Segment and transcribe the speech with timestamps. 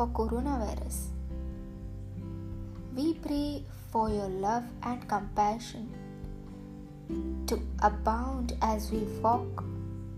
[0.00, 1.08] for coronavirus.
[2.96, 5.92] We pray for your love and compassion
[7.46, 9.62] to abound as we walk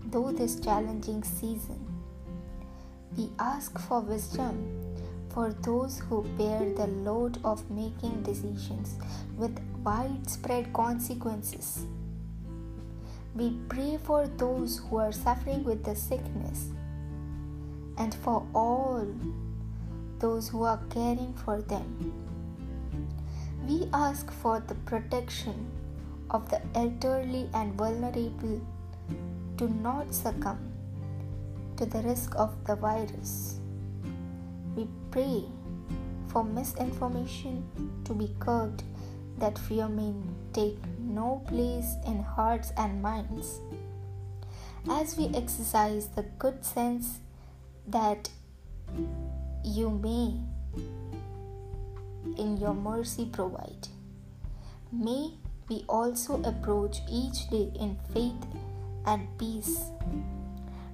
[0.09, 1.85] through this challenging season.
[3.17, 4.55] We ask for wisdom
[5.33, 8.95] for those who bear the load of making decisions
[9.35, 11.85] with widespread consequences.
[13.35, 16.69] We pray for those who are suffering with the sickness
[17.97, 19.05] and for all
[20.23, 22.13] those who are caring for them.
[23.67, 25.65] We ask for the protection
[26.29, 28.61] of the elderly and vulnerable
[29.57, 30.71] to not succumb
[31.75, 33.59] to the risk of the virus.
[34.77, 35.43] We pray
[36.29, 37.65] for misinformation
[38.05, 38.83] to be curbed
[39.39, 40.13] that fear may
[40.53, 43.59] take no place in hearts and minds.
[44.89, 47.19] As we exercise the good sense
[47.87, 48.29] that
[49.63, 50.35] you may,
[52.37, 53.87] in your mercy, provide.
[54.91, 55.33] May
[55.69, 58.45] we also approach each day in faith
[59.05, 59.91] and peace,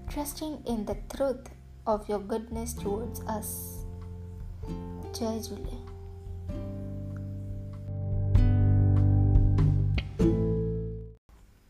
[0.09, 1.49] trusting in the truth
[1.85, 3.83] of your goodness towards us.
[5.13, 5.75] Jai Jule.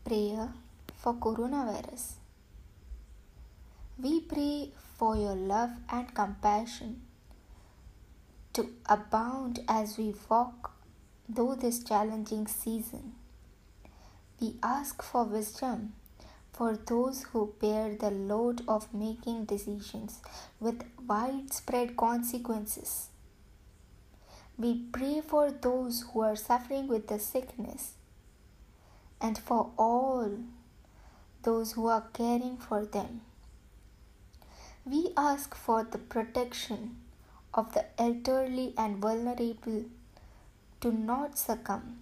[0.04, 0.48] Prayer
[0.98, 2.20] for coronavirus.
[3.98, 7.00] We pray for your love and compassion
[8.52, 10.72] to abound as we walk
[11.34, 13.14] through this challenging season.
[14.38, 15.94] We ask for wisdom
[16.52, 20.20] for those who bear the load of making decisions
[20.60, 23.08] with widespread consequences.
[24.58, 27.92] We pray for those who are suffering with the sickness
[29.18, 30.30] and for all
[31.42, 33.22] those who are caring for them.
[34.84, 36.96] We ask for the protection
[37.52, 39.84] of the elderly and vulnerable
[40.80, 42.00] to not succumb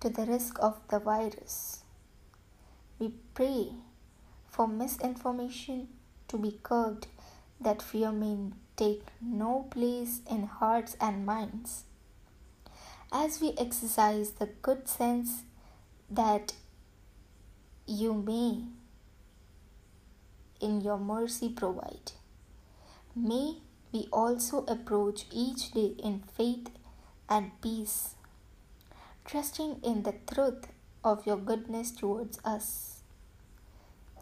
[0.00, 1.82] to the risk of the virus.
[2.98, 3.72] We pray
[4.48, 5.88] for misinformation
[6.28, 7.06] to be curbed
[7.60, 8.36] that fear may
[8.76, 11.84] take no place in hearts and minds.
[13.12, 15.42] As we exercise the good sense
[16.10, 16.54] that
[17.86, 18.64] you may,
[20.60, 22.12] in your mercy, provide.
[23.14, 23.58] May
[23.92, 26.68] we also approach each day in faith
[27.28, 28.14] and peace,
[29.24, 30.68] trusting in the truth
[31.02, 33.02] of your goodness towards us.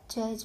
[0.08, 0.36] Jai.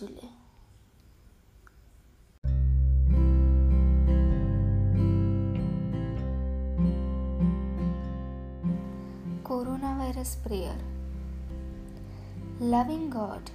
[9.44, 10.76] Coronavirus Prayer
[12.60, 13.52] Loving God,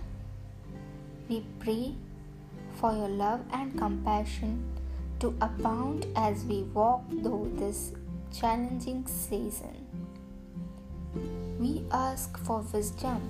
[1.28, 1.94] we pray
[2.78, 4.64] for your love and compassion
[5.18, 7.92] to abound as we walk through this
[8.32, 9.84] challenging season.
[11.58, 13.20] We ask for wisdom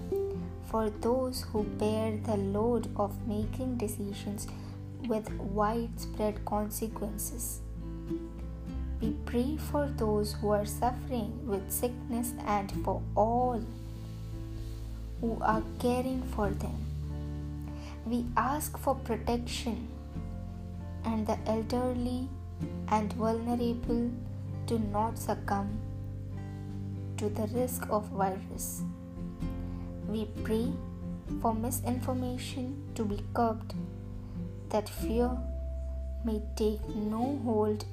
[0.70, 4.46] for those who bear the load of making decisions
[5.06, 7.60] with widespread consequences.
[9.00, 13.64] We pray for those who are suffering with sickness and for all
[15.22, 16.87] who are caring for them.
[18.08, 19.86] We ask for protection
[21.04, 22.30] and the elderly
[22.88, 24.10] and vulnerable
[24.66, 25.78] to not succumb
[27.18, 28.82] to the risk of virus.
[30.08, 30.72] We pray
[31.42, 33.74] for misinformation to be curbed
[34.70, 35.30] that fear
[36.24, 37.84] may take no hold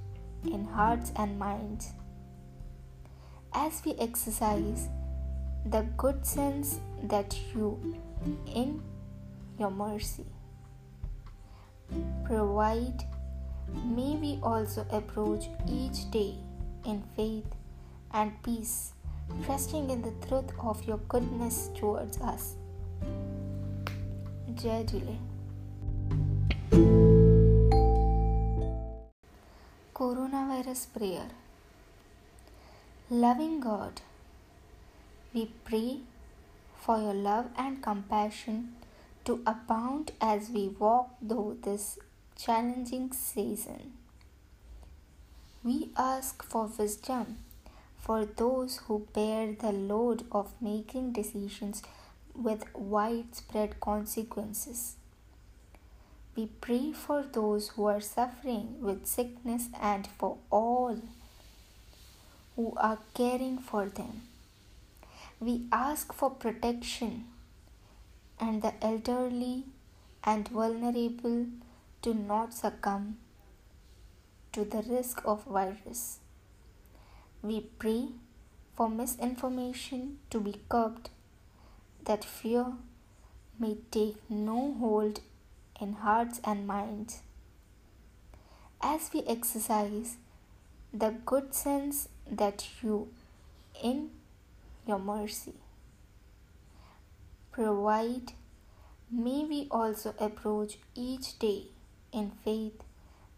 [0.46, 1.92] in hearts and minds.
[3.54, 4.88] As we exercise
[5.66, 7.98] the good sense that you,
[8.46, 8.82] in
[9.60, 10.26] your mercy,
[12.26, 13.04] provide,
[13.86, 16.36] may we also approach each day
[16.86, 17.46] in faith
[18.12, 18.94] and peace,
[19.46, 22.56] trusting in the truth of your goodness towards us.
[24.56, 25.18] Jai Jule.
[29.94, 31.28] Coronavirus Prayer
[33.10, 34.02] Loving God,
[35.34, 36.00] we pray
[36.76, 38.74] for your love and compassion
[39.26, 42.00] to abound as we walk through this
[42.38, 43.94] challenging season.
[45.64, 47.38] We ask for wisdom
[47.98, 51.82] for those who bear the load of making decisions
[52.36, 54.96] with widespread consequences.
[56.36, 61.00] We pray for those who are suffering with sickness and for all
[62.56, 64.24] who are caring for them.
[65.40, 67.26] We ask for protection
[68.40, 69.66] and the elderly
[70.24, 71.48] and vulnerable
[72.02, 73.18] to not succumb
[74.52, 76.20] to the risk of virus.
[77.42, 78.10] We pray
[78.76, 81.10] for misinformation to be curbed,
[82.04, 82.74] that fear
[83.60, 85.22] may take no hold
[85.80, 87.22] in hearts and minds.
[88.82, 90.18] As we exercise
[90.94, 93.10] the good sense that you,
[93.82, 94.12] in
[94.88, 95.54] your mercy,
[97.56, 98.34] provide,
[99.10, 101.68] may we also approach each day
[102.12, 102.84] in faith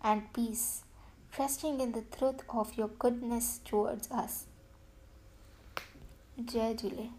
[0.02, 0.84] and peace,
[1.32, 4.46] trusting in the truth of your goodness towards us.
[6.44, 7.10] Jai Jule.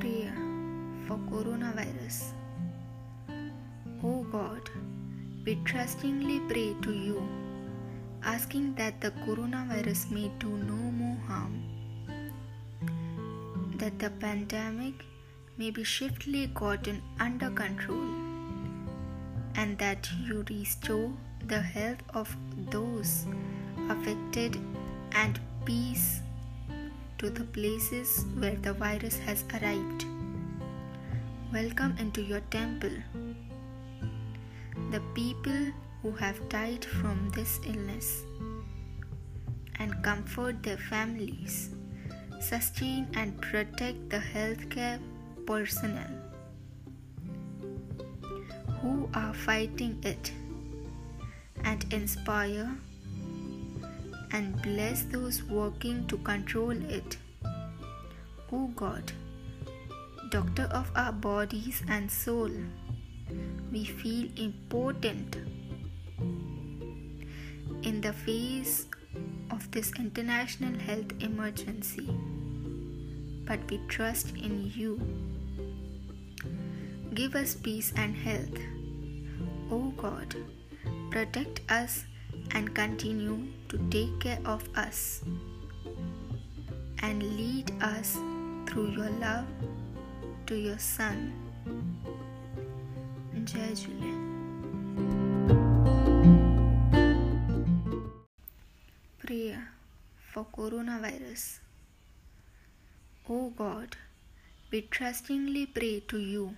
[0.00, 0.34] Prayer
[1.06, 2.32] for coronavirus.
[4.02, 4.68] O God,
[5.46, 7.22] we trustingly pray to you,
[8.24, 11.62] asking that the coronavirus may do no more harm,
[13.76, 14.94] that the pandemic
[15.58, 18.06] may be swiftly gotten under control,
[19.54, 21.12] and that you restore
[21.46, 22.34] the health of
[22.70, 23.26] those
[23.90, 24.56] affected
[25.12, 26.20] and peace
[27.18, 30.06] to the places where the virus has arrived.
[31.52, 32.96] Welcome into your temple.
[34.90, 38.22] The people who have died from this illness
[39.78, 41.70] and comfort their families,
[42.40, 45.00] sustain and protect the healthcare
[45.46, 46.10] personnel
[48.80, 50.32] who are fighting it,
[51.64, 52.76] and inspire
[54.32, 57.16] and bless those working to control it.
[58.50, 59.12] O God,
[60.30, 62.50] Doctor of our bodies and soul,
[63.70, 65.36] we feel important
[67.82, 68.86] in the face
[69.50, 72.08] of this international health emergency,
[73.44, 75.00] but we trust in you.
[77.14, 78.58] Give us peace and health.
[79.70, 80.34] O God,
[81.10, 82.04] protect us
[82.52, 85.22] and continue to take care of us
[87.02, 88.18] and lead us
[88.66, 89.46] through your love
[90.46, 91.32] to your Son.
[93.44, 93.74] Jai
[100.62, 101.58] coronavirus.
[103.28, 103.96] O God,
[104.70, 106.56] we trustingly pray to you,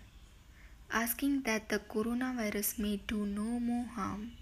[0.90, 4.32] asking that the coronavirus may do no more harm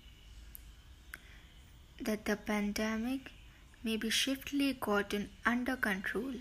[2.05, 3.31] that the pandemic
[3.85, 6.35] may be swiftly gotten under control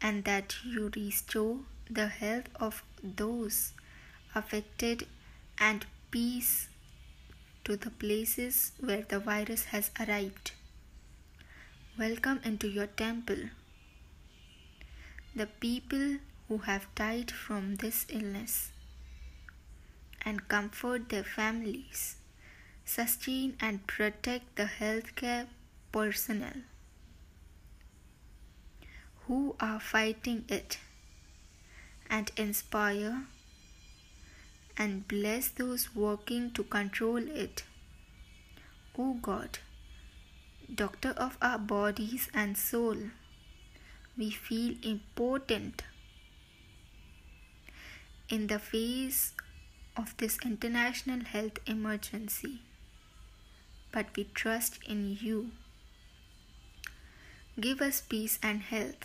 [0.00, 1.58] and that you restore
[1.90, 3.72] the health of those
[4.34, 5.06] affected
[5.58, 6.68] and peace
[7.64, 10.52] to the places where the virus has arrived.
[11.98, 13.50] Welcome into your temple.
[15.36, 16.16] The people
[16.48, 18.72] who have died from this illness
[20.24, 22.16] and comfort their families
[22.86, 25.48] sustain and protect the healthcare
[25.92, 26.62] personnel
[29.26, 30.78] who are fighting it,
[32.08, 33.24] and inspire
[34.78, 37.64] and bless those working to control it.
[38.98, 39.58] O God,
[40.74, 42.96] Doctor of our bodies and soul,
[44.16, 45.84] we feel important
[48.28, 49.34] in the face
[49.96, 52.62] of this international health emergency
[53.92, 55.50] but we trust in you.
[57.60, 59.04] Give us peace and health.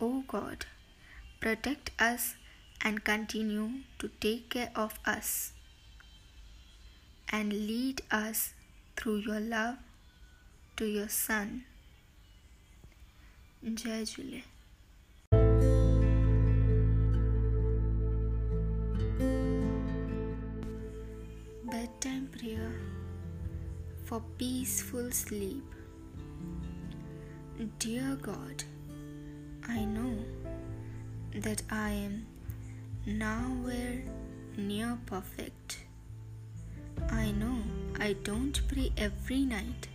[0.00, 0.64] O God,
[1.40, 2.34] protect us
[2.80, 5.52] and continue to take care of us
[7.28, 8.54] and lead us
[8.96, 9.76] through your love
[10.76, 11.64] to your Son.
[13.64, 14.42] Jai Jule.
[21.64, 22.72] Bedtime prayer
[24.04, 25.64] for peaceful sleep.
[27.78, 28.62] Dear God,
[29.66, 30.14] I know
[31.36, 32.26] that I am
[33.06, 34.02] nowhere
[34.58, 35.78] near perfect.
[37.10, 37.62] I know
[37.98, 39.88] I don't pray every night.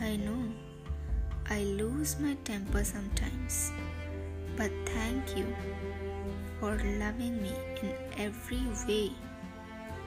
[0.00, 0.42] I know
[1.50, 3.72] I lose my temper sometimes.
[4.56, 5.46] But thank you
[6.60, 7.52] for loving me
[7.82, 9.10] in every way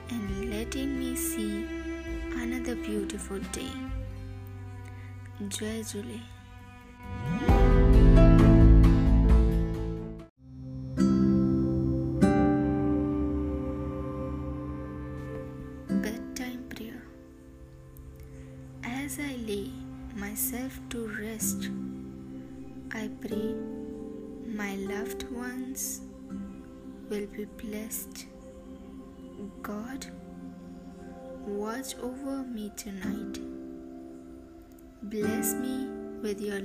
[0.08, 1.66] and letting me see
[2.36, 3.72] another beautiful day.
[5.48, 5.82] Jai.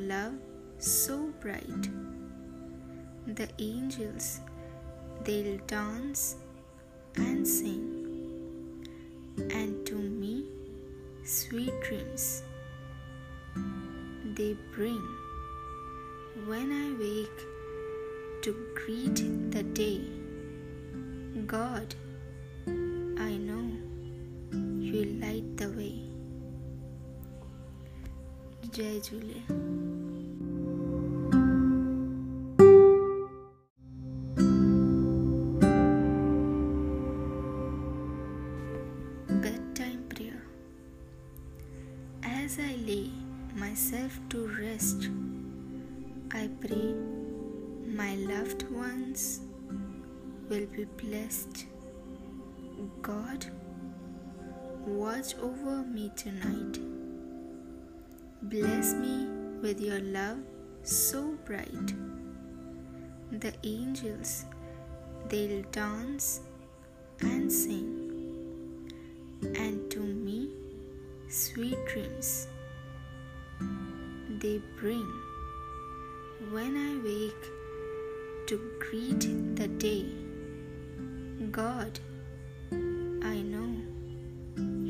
[0.07, 0.33] Love
[0.79, 1.89] so bright.
[3.27, 4.39] The angels,
[5.23, 6.37] they'll dance
[7.15, 8.87] and sing,
[9.51, 10.45] and to me,
[11.25, 12.43] sweet dreams
[14.35, 15.01] they bring
[16.45, 17.39] when I wake
[18.43, 20.01] to greet the day.
[21.47, 21.95] God,
[22.67, 23.65] I know
[24.79, 26.07] you light the way.
[28.71, 29.86] Jai Jule.
[43.77, 45.07] Myself to rest,
[46.31, 46.95] I pray
[47.85, 49.41] my loved ones
[50.49, 51.67] will be blessed.
[53.03, 53.45] God,
[54.87, 56.79] watch over me tonight.
[58.41, 59.27] Bless me
[59.61, 60.39] with your love
[60.81, 61.93] so bright.
[63.31, 64.45] The angels,
[65.29, 66.41] they'll dance
[67.19, 68.91] and sing,
[69.55, 70.49] and to me,
[71.29, 72.47] sweet dreams
[74.47, 75.07] they bring
[76.51, 77.45] when I wake
[78.49, 79.25] to greet
[79.59, 80.05] the day.
[81.57, 81.99] God,
[83.31, 83.71] I know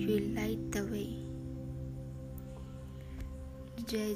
[0.02, 1.10] you light the way.
[3.90, 4.14] Jai.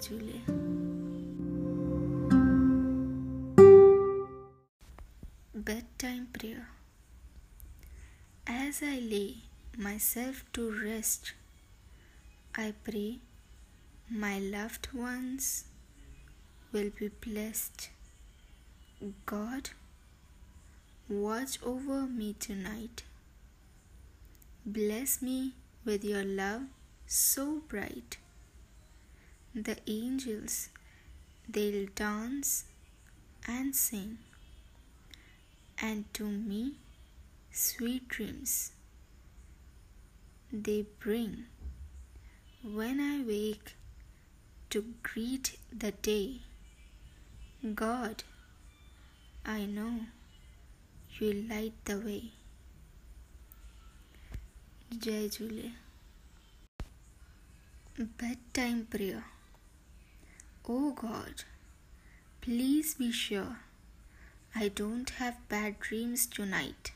[5.56, 6.68] Bedtime prayer.
[8.46, 9.38] As I lay
[9.90, 11.34] myself to rest,
[12.56, 13.22] I pray
[14.10, 15.66] my loved ones
[16.72, 17.90] will be blessed.
[19.26, 19.70] God,
[21.10, 23.04] watch over me tonight.
[24.66, 25.54] Bless me
[25.86, 26.64] with your love
[27.08, 28.18] so bright.
[29.54, 30.70] The angels,
[31.50, 32.66] they'll dance
[33.48, 34.20] and sing,
[35.82, 36.76] and to me,
[37.52, 38.72] sweet dreams
[40.54, 41.46] they bring
[42.64, 43.76] when I wake
[44.72, 46.40] to greet the day.
[47.76, 48.24] God,
[49.46, 50.06] I know
[51.20, 52.32] you light the way.
[54.98, 55.30] Jai.
[57.98, 59.26] Bedtime prayer.
[60.70, 61.44] Oh God,
[62.40, 63.58] please be sure
[64.56, 66.94] I don't have bad dreams tonight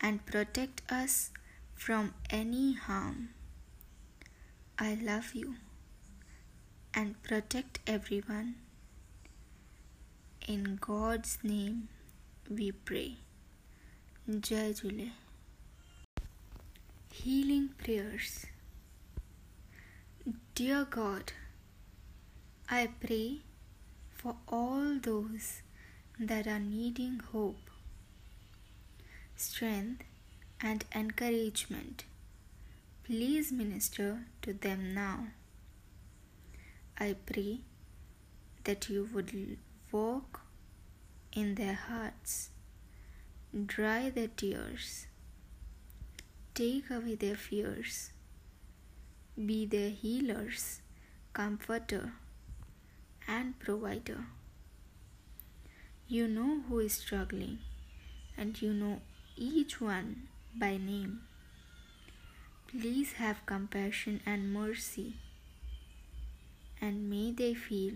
[0.00, 1.30] and protect us
[1.74, 3.28] from any harm.
[4.78, 5.56] I love you
[6.96, 8.54] and protect everyone.
[10.46, 11.88] In God's name
[12.48, 13.16] we pray.
[14.40, 15.08] Jai Jule.
[17.12, 18.46] Healing prayers.
[20.54, 21.32] Dear God,
[22.70, 23.40] I pray
[24.12, 25.62] for all those
[26.18, 27.70] that are needing hope,
[29.36, 30.04] strength,
[30.60, 32.04] and encouragement.
[33.04, 35.26] Please minister to them now.
[36.96, 37.58] I pray
[38.62, 39.58] that you would
[39.90, 40.42] walk
[41.32, 42.50] in their hearts,
[43.66, 45.08] dry their tears,
[46.54, 48.12] take away their fears,
[49.34, 50.82] be their healers,
[51.32, 52.12] comforter,
[53.26, 54.26] and provider.
[56.06, 57.58] You know who is struggling,
[58.36, 59.00] and you know
[59.36, 61.22] each one by name.
[62.68, 65.14] Please have compassion and mercy
[66.80, 67.94] and may they feel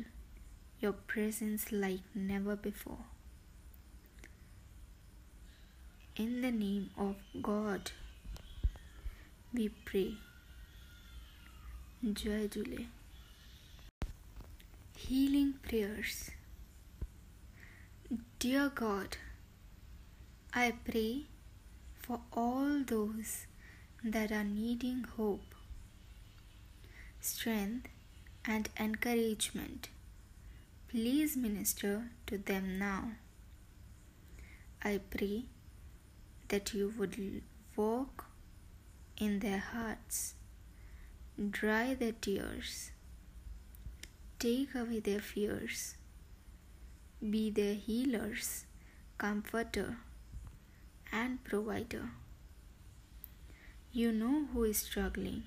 [0.80, 3.04] your presence like never before.
[6.16, 7.92] In the name of God,
[9.52, 10.14] we pray.
[12.02, 12.86] Jai Jule.
[14.96, 16.30] Healing prayers.
[18.38, 19.16] Dear God,
[20.54, 21.26] I pray
[22.00, 23.46] for all those
[24.02, 25.54] that are needing hope,
[27.20, 27.88] strength,
[28.44, 29.88] and encouragement.
[30.88, 33.12] Please minister to them now.
[34.82, 35.44] I pray
[36.48, 37.42] that you would
[37.76, 38.26] walk
[39.18, 40.34] in their hearts,
[41.50, 42.92] dry their tears,
[44.38, 45.96] take away their fears,
[47.20, 48.64] be their healers,
[49.18, 49.98] comforter,
[51.12, 52.10] and provider.
[53.92, 55.42] You know who is struggling,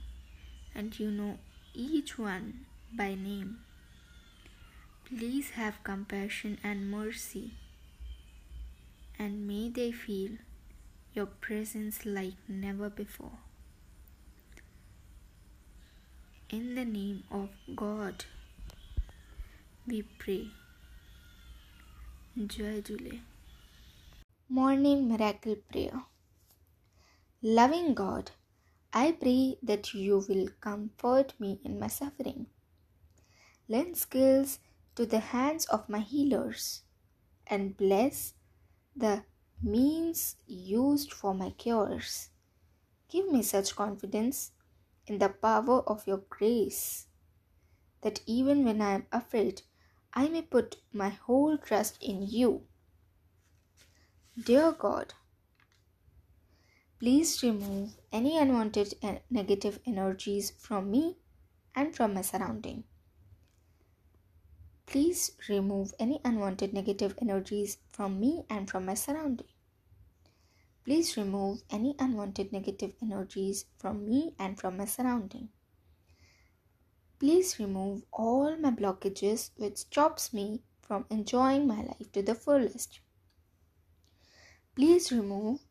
[0.75, 1.39] and you know
[1.73, 3.59] each one by name.
[5.05, 7.51] Please have compassion and mercy,
[9.17, 10.31] and may they feel
[11.13, 13.39] your presence like never before.
[16.49, 18.25] In the name of God,
[19.87, 20.47] we pray.
[22.37, 23.19] Jai Jule.
[24.49, 26.03] Morning Miracle Prayer.
[27.41, 28.31] Loving God,
[28.93, 32.47] I pray that you will comfort me in my suffering.
[33.71, 34.59] Lend skills
[34.95, 36.81] to the hands of my healers
[37.47, 38.33] and bless
[38.93, 39.23] the
[39.63, 42.31] means used for my cures.
[43.07, 44.51] Give me such confidence
[45.07, 47.07] in the power of your grace
[48.01, 49.61] that even when I am afraid,
[50.13, 52.63] I may put my whole trust in you.
[54.37, 55.13] Dear God,
[56.99, 61.19] please remove any unwanted and negative energies from me
[61.73, 62.83] and from my surrounding.
[64.91, 69.47] Please remove any unwanted negative energies from me and from my surrounding.
[70.83, 75.47] Please remove any unwanted negative energies from me and from my surrounding.
[77.19, 82.99] Please remove all my blockages which stops me from enjoying my life to the fullest.
[84.75, 85.61] Please remove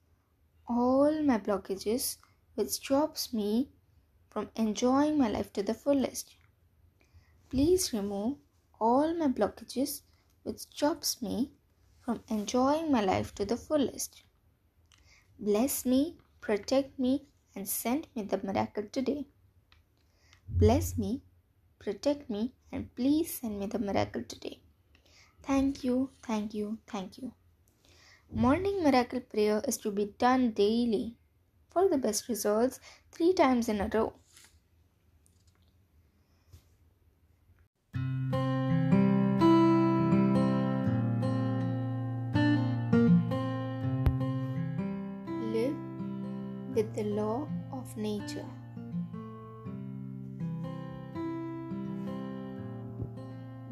[0.66, 2.16] all my blockages
[2.54, 3.68] which stops me
[4.30, 6.36] from enjoying my life to the fullest.
[7.50, 8.38] Please remove
[8.80, 10.02] all my blockages
[10.42, 11.52] which stops me
[12.00, 14.24] from enjoying my life to the fullest.
[15.40, 19.26] Bless me, protect me, and send me the miracle today.
[20.48, 21.24] Bless me,
[21.78, 24.62] protect me, and please send me the miracle today.
[25.42, 27.34] Thank you, thank you, thank you.
[28.32, 31.18] Morning miracle prayer is to be done daily
[31.70, 32.80] for the best results
[33.12, 34.14] three times in a row.
[46.89, 48.45] with the law of nature.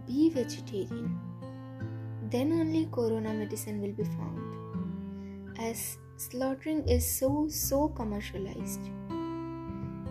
[0.08, 1.20] Be vegetarian.
[2.30, 4.40] Then only corona medicine will be found.
[5.60, 8.90] As slaughtering is so so commercialized.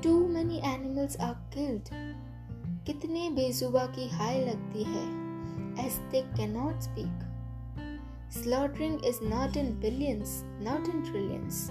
[0.02, 1.90] Too many animals are killed.
[2.86, 5.22] कितने बेजुबा की हाय लगती है
[5.78, 7.28] as they cannot speak.
[8.28, 11.70] Slaughtering is not in billions, not in trillions,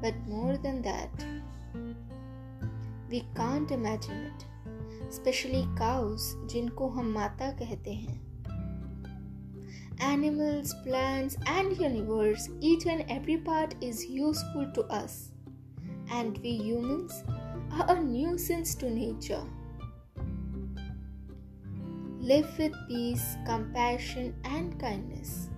[0.00, 1.10] but more than that.
[3.10, 4.44] We can't imagine it.
[5.08, 8.20] Especially cows, जिनको हम माता कहते हैं.
[10.00, 15.30] Animals, plants, and universe, each and every part is useful to us.
[16.10, 17.22] And we humans
[17.72, 19.44] are a nuisance to nature.
[22.20, 25.50] Live with peace, compassion, and kindness.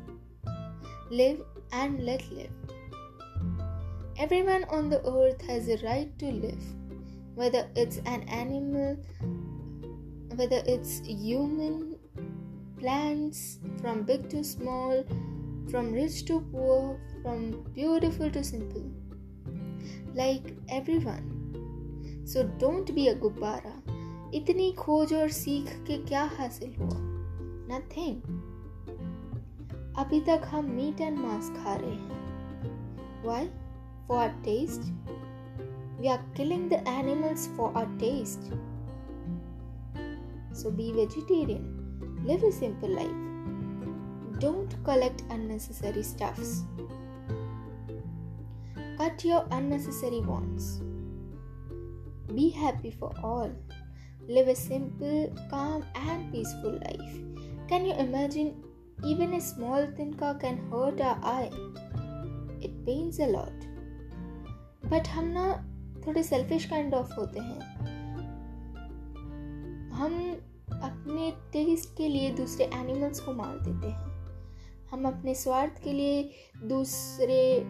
[1.10, 2.59] Live and let live.
[4.20, 6.64] Everyone on the earth has a right to live,
[7.34, 8.96] whether it's an animal,
[10.36, 11.96] whether it's human,
[12.78, 15.04] plants, from big to small,
[15.70, 18.90] from rich to poor, from beautiful to simple.
[20.14, 22.22] Like everyone.
[22.24, 23.82] So don't be a gubbara.
[24.34, 26.96] इतनी खोज और सीख के क्या हासिल हुआ
[27.70, 28.16] nothing
[29.98, 33.48] अभी तक हम मीट एंड मांस खा रहे हैं why
[34.11, 34.91] for our taste.
[35.97, 38.51] We are killing the animals for our taste.
[40.51, 41.63] So be vegetarian.
[42.25, 44.39] Live a simple life.
[44.39, 46.63] Don't collect unnecessary stuffs.
[48.97, 50.81] Cut your unnecessary wants.
[52.35, 53.49] Be happy for all.
[54.27, 57.17] Live a simple, calm, and peaceful life.
[57.69, 58.61] Can you imagine?
[59.05, 61.49] Even a small tinka can hurt our eye.
[62.59, 63.70] It pains a lot.
[64.85, 65.67] But हम ना
[66.07, 67.59] थोड़े selfish kind of होते हैं।
[69.89, 70.13] हम
[70.83, 74.11] अपने test के लिए दूसरे एनिमल्स को मार देते हैं।
[74.91, 76.31] हम अपने स्वार्थ के लिए
[76.63, 77.63] दूसरे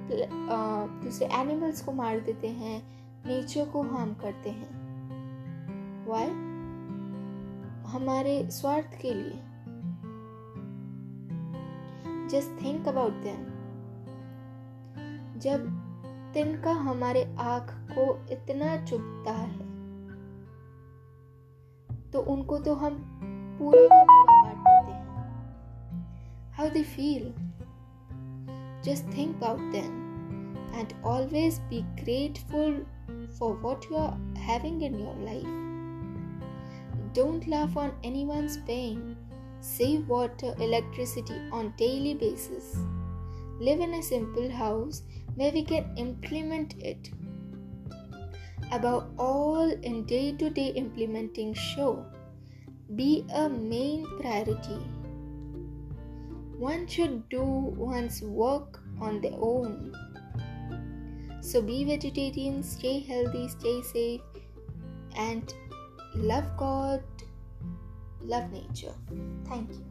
[1.04, 4.82] दूसरे एनिमल्स को मार देते हैं। नेचर को हार्म करते हैं।
[6.08, 6.28] वाई
[7.92, 9.42] हमारे स्वार्थ के लिए।
[12.30, 13.46] जस्ट थिंक अबाउट देम
[15.40, 15.81] जब
[16.34, 19.70] तिनका हमारे आँख को इतना चुभता है
[22.12, 22.98] तो उनको तो हम
[23.60, 27.34] पूरा का पूरा काट देते हैं how they feel
[28.86, 30.00] just think about them
[30.76, 32.86] and always be grateful
[33.40, 35.60] for what you are having in your life
[37.16, 39.00] Don't laugh on anyone's pain.
[39.62, 42.76] save water, electricity on daily basis.
[43.60, 45.04] Live in a simple house
[45.36, 47.10] where we can implement it.
[48.72, 52.06] Above all, in day to day implementing show,
[52.96, 54.80] be a main priority.
[56.58, 59.94] One should do one's work on their own.
[61.42, 64.22] So be vegetarian, stay healthy, stay safe,
[65.16, 65.54] and
[66.16, 67.04] love God,
[68.22, 68.94] love nature.
[69.48, 69.91] Thank you.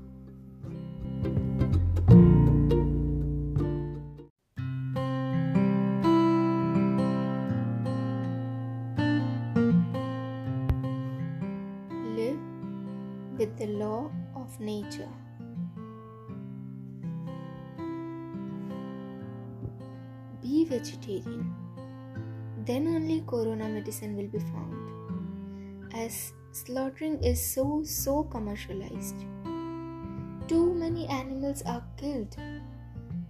[14.60, 15.10] nature.
[20.42, 21.54] Be vegetarian.
[22.66, 25.94] Then only corona medicine will be found.
[25.94, 29.16] As slaughtering is so so commercialized.
[30.48, 32.36] Too many animals are killed.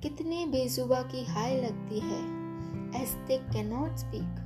[0.04, 2.24] कितने बेजुबा की हाय लगती है
[3.02, 4.44] as they cannot speak.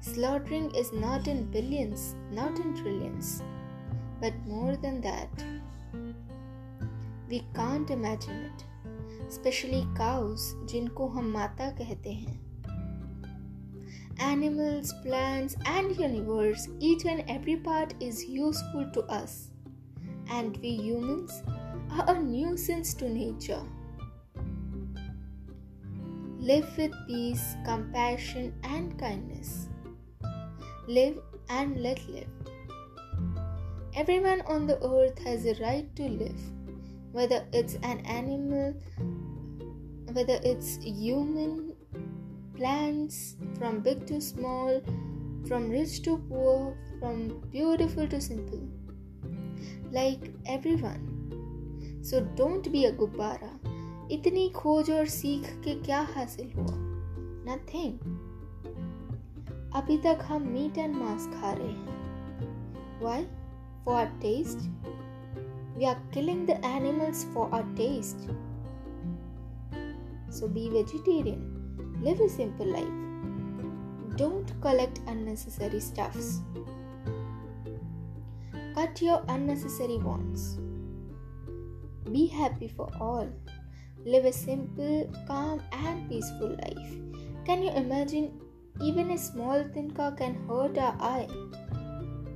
[0.00, 3.42] Slaughtering is not in billions, not in trillions,
[4.20, 5.28] but more than that.
[7.28, 8.64] We can't imagine it.
[9.28, 12.50] Especially cows, जिनको हम माता कहते हैं.
[14.20, 19.50] Animals, plants, and universe, each and every part is useful to us.
[20.30, 21.42] And we humans
[21.90, 23.62] are a nuisance to nature.
[26.38, 29.68] Live with peace, compassion, and kindness.
[30.88, 31.18] Live
[31.48, 32.28] and let live.
[33.94, 36.40] Everyone on the earth has a right to live,
[37.14, 38.74] whether it's an animal,
[40.12, 41.72] whether it's human,
[42.54, 44.82] plants, from big to small,
[45.46, 48.68] from rich to poor, from beautiful to simple.
[49.90, 51.06] Like everyone.
[52.02, 53.50] So don't be a gubbara.
[54.12, 56.74] इतनी खोज और सीख के क्या हासिल हुआ
[57.46, 57.98] nothing
[59.74, 63.24] अभी तक हम मीट एंड मांस खा रहे हैं why
[63.84, 64.68] for our test
[65.75, 68.29] we are killing the animals for our taste.
[70.29, 71.99] So be vegetarian.
[72.01, 74.17] Live a simple life.
[74.17, 76.39] Don't collect unnecessary stuffs.
[78.73, 80.57] Cut your unnecessary wants.
[82.11, 83.27] Be happy for all.
[84.05, 86.95] Live a simple, calm, and peaceful life.
[87.45, 88.39] Can you imagine?
[88.81, 91.27] Even a small thinka can hurt our eye.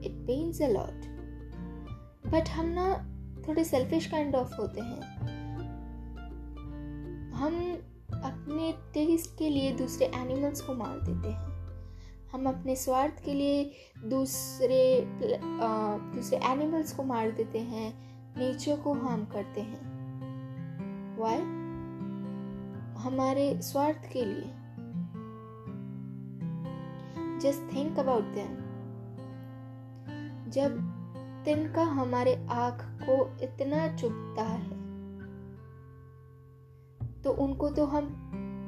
[0.02, 0.93] It pains a lot.
[2.25, 3.04] But Hamna
[3.49, 5.01] थोड़े selfish kind of होते हैं।
[7.31, 7.77] हम
[8.23, 11.49] अपने test के लिए दूसरे animals को मार देते हैं।
[12.31, 13.71] हम अपने स्वार्थ के लिए
[14.05, 15.03] दूसरे
[16.15, 19.79] दूसरे एनिमल्स को मार देते हैं। नेचर को हार्म करते हैं।
[21.17, 21.38] वाई
[23.03, 24.53] हमारे स्वार्थ के लिए।
[27.39, 28.69] जस्ट थिंक अबाउट देम
[30.51, 30.98] जब
[31.49, 34.77] तिनका हमारे आँख को इतना चुभता है
[37.21, 38.09] तो उनको तो हम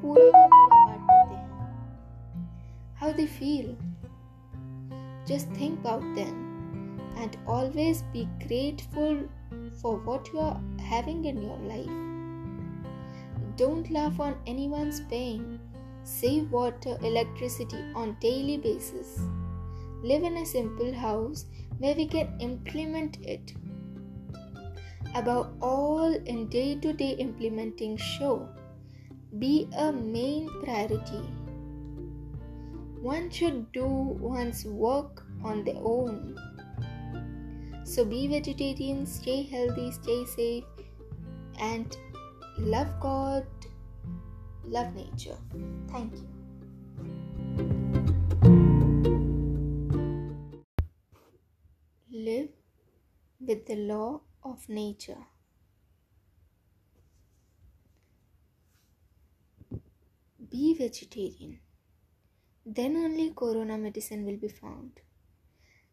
[0.01, 1.43] पूरा का हैं
[2.99, 3.67] how they feel
[5.27, 9.23] just think about them and always be grateful
[9.81, 12.09] for what you are having in your life
[13.61, 15.41] Don't laugh on anyone's pain.
[16.03, 19.11] Save water, electricity on daily basis.
[20.03, 21.45] Live in a simple house
[21.81, 23.53] where we can implement it.
[25.15, 28.47] Above all, in day to day implementing show,
[29.39, 31.23] be a main priority.
[33.01, 36.37] One should do one's work on their own.
[37.83, 40.63] So be vegetarian, stay healthy, stay safe,
[41.59, 41.97] and
[42.59, 43.47] love God,
[44.63, 45.37] love nature.
[45.89, 46.30] Thank you.
[52.27, 52.49] Live
[53.39, 55.23] with the law of nature.
[60.51, 61.59] Be vegetarian.
[62.65, 64.99] Then only corona medicine will be found.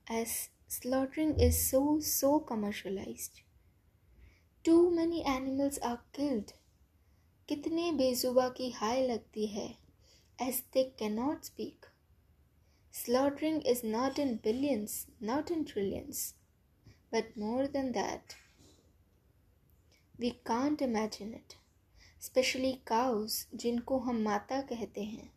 [0.09, 3.43] As slaughtering is so so commercialized
[4.69, 6.51] too many animals are killed.
[7.49, 9.69] कितने बेजुबा की हाय लगती है
[10.47, 11.88] as they cannot speak.
[12.98, 16.36] Slaughtering is not in billions, not in trillions,
[17.12, 18.36] but more than that.
[20.18, 21.58] We can't imagine it.
[22.20, 25.30] Especially cows, जिनको हम माता कहते हैं.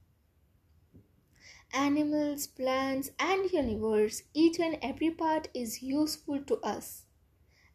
[1.72, 7.06] Animals, plants, and universe, each and every part is useful to us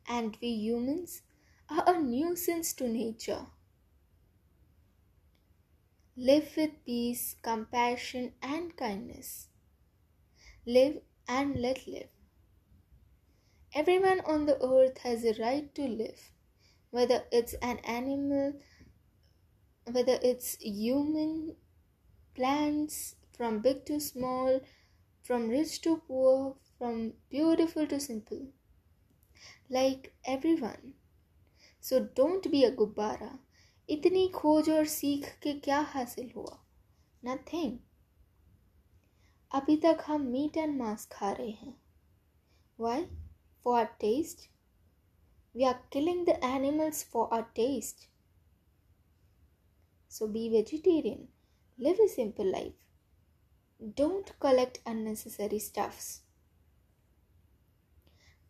[0.07, 1.21] and we humans
[1.69, 3.45] are a nuisance to nature.
[6.17, 9.47] Live with peace, compassion, and kindness.
[10.65, 12.09] Live and let live.
[13.73, 16.31] Everyone on the earth has a right to live,
[16.89, 18.53] whether it's an animal,
[19.85, 21.55] whether it's human,
[22.35, 24.61] plants, from big to small,
[25.23, 28.47] from rich to poor, from beautiful to simple.
[29.69, 30.93] Like everyone.
[31.79, 33.39] So don't be a gubbara.
[33.89, 36.57] इतनी खोज और सीख के क्या हासिल हुआ
[37.25, 37.77] nothing
[39.51, 41.75] अभी तक हम मीट एंड मांस खा रहे हैं
[42.79, 43.05] why
[43.63, 44.49] for our taste
[45.55, 48.09] we are killing the animals for our taste
[50.11, 51.29] So be vegetarian.
[51.79, 52.73] Live a simple life.
[53.95, 56.23] Don't collect unnecessary stuffs.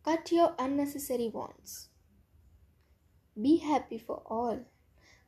[0.04, 1.90] Cut your unnecessary wants.
[3.40, 4.58] Be happy for all.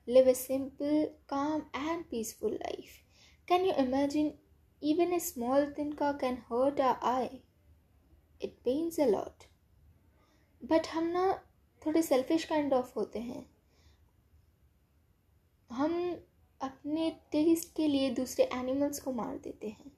[0.09, 3.05] Live a simple, calm, and peaceful life.
[3.47, 4.35] Can you imagine?
[4.84, 7.40] Even a small tinka can hurt our eye.
[8.42, 9.46] It pains a lot.
[10.66, 11.44] But हम ना
[11.86, 13.50] थोड़े selfish kind of होते हैं।
[15.72, 16.22] हम
[16.62, 19.92] अपने test के लिए दूसरे एनिमल्स को मार देते हैं।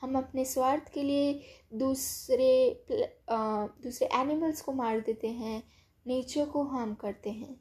[0.00, 1.42] हम अपने स्वार्थ के लिए
[1.74, 2.84] दूसरे
[3.32, 5.62] दूसरे एनिमल्स को मार देते हैं।
[6.06, 7.60] नेचर को हार्म करते हैं।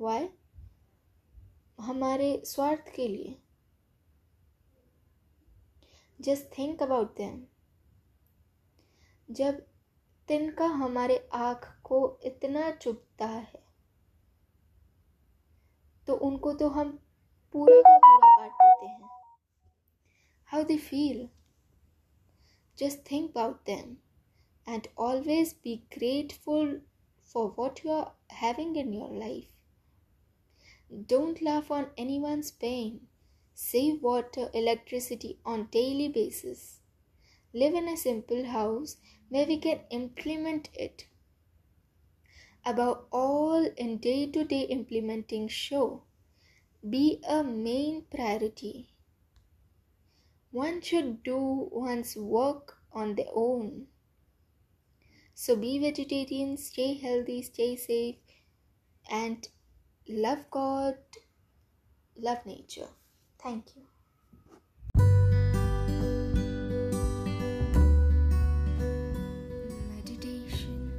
[0.00, 0.28] वाई
[1.80, 3.40] हमारे स्वार्थ के लिए।
[6.20, 7.44] जस्ट थिंक अबाउट देम
[9.30, 9.66] जब
[10.28, 13.62] तिनका हमारे आँख को इतना चुभता है
[16.06, 16.90] तो उनको तो हम
[17.52, 19.10] पूरा का पूरा काट देते हैं।
[20.44, 21.28] How they feel
[22.78, 23.96] just think about them
[24.68, 26.82] and always be grateful
[27.32, 29.50] for what you are having in your life
[31.10, 32.90] Don't laugh on anyone's pain.
[33.54, 36.80] Save water, electricity on daily basis.
[37.52, 38.96] Live in a simple house
[39.28, 41.06] where we can implement it.
[42.64, 46.02] Above all, in day to day implementing show,
[46.88, 48.90] be a main priority.
[50.50, 53.86] One should do one's work on their own.
[55.34, 58.16] So be vegetarian, stay healthy, stay safe,
[59.08, 59.46] and
[60.08, 60.96] love God,
[62.16, 62.88] love nature.
[63.44, 63.82] Thank you.
[69.94, 70.90] Meditation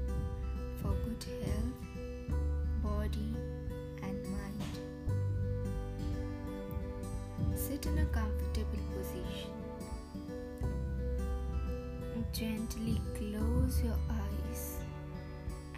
[0.79, 1.81] for good health,
[2.83, 3.33] body,
[4.03, 4.75] and mind.
[7.55, 9.55] Sit in a comfortable position.
[12.31, 14.77] Gently close your eyes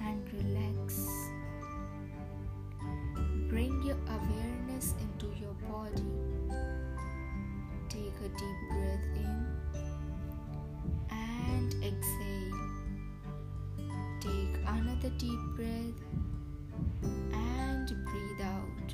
[0.01, 1.07] and relax.
[3.47, 6.03] Bring your awareness into your body.
[7.89, 9.47] Take a deep breath in
[11.09, 12.69] and exhale.
[14.19, 15.99] Take another deep breath
[17.33, 18.93] and breathe out.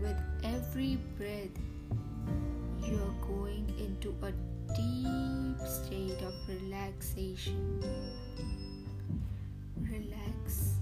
[0.00, 1.58] With every breath,
[2.84, 4.30] you are going into a
[4.74, 7.82] deep state of relaxation.
[9.80, 10.76] Relax,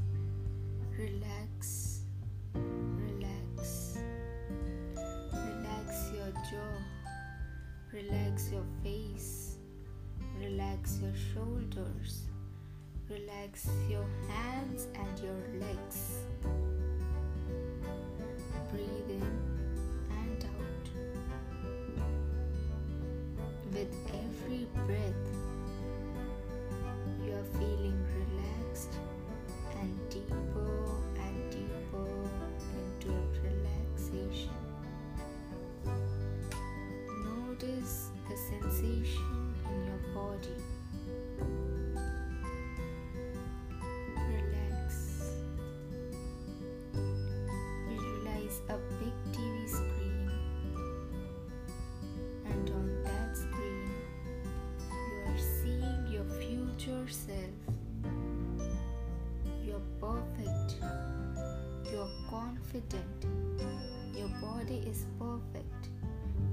[0.99, 1.95] relax
[2.55, 3.34] Relax
[6.25, 6.77] your jaw.
[7.93, 9.57] Relax your face,
[10.39, 12.23] relax your shoulders,
[13.09, 16.25] relax your hands and your legs.
[18.73, 19.23] Breathe in
[20.11, 20.89] and out.
[23.73, 25.29] With every breath,
[27.25, 28.99] you are feeling relaxed
[57.05, 58.13] future self.
[59.65, 60.77] You're perfect.
[61.91, 63.27] You're confident.
[64.17, 65.89] Your body is perfect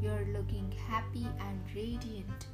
[0.02, 2.48] you're looking happy and radiant.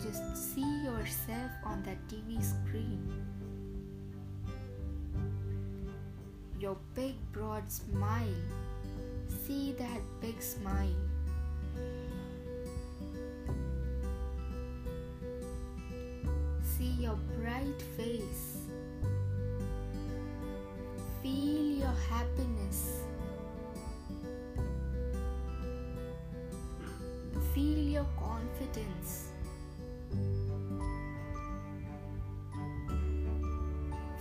[0.00, 3.24] Just see yourself on that TV screen.
[6.60, 8.42] Your big, broad smile.
[9.44, 11.11] See that big smile.
[17.02, 18.58] Your bright face.
[21.20, 23.00] Feel your happiness.
[27.52, 29.32] Feel your confidence.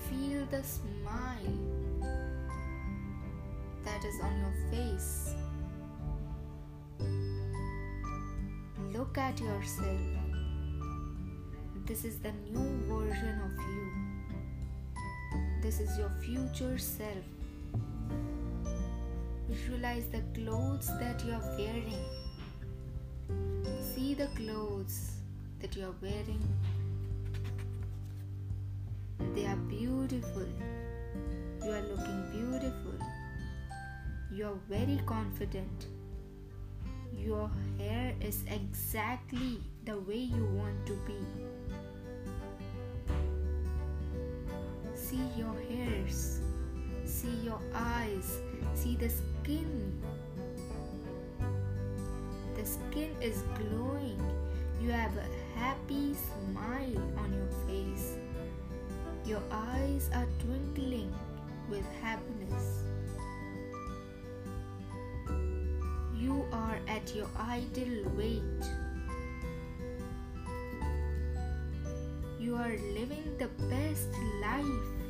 [0.10, 1.60] Feel the smile
[3.86, 5.36] that is on your face.
[8.92, 10.21] Look at yourself.
[11.92, 13.86] This is the new version of you.
[15.62, 17.26] This is your future self.
[19.50, 22.06] Visualize the clothes that you are wearing.
[23.94, 25.18] See the clothes
[25.60, 26.42] that you are wearing.
[29.36, 30.48] They are beautiful.
[31.66, 32.96] You are looking beautiful.
[34.32, 35.88] You are very confident.
[37.14, 41.51] Your hair is exactly the way you want to be.
[45.12, 46.40] See your hairs,
[47.04, 48.40] see your eyes,
[48.74, 50.02] see the skin.
[52.56, 54.24] The skin is glowing.
[54.82, 58.16] You have a happy smile on your face.
[59.26, 61.14] Your eyes are twinkling
[61.70, 62.84] with happiness.
[66.16, 68.64] You are at your ideal weight.
[72.40, 74.08] You are living the best
[74.42, 75.01] life.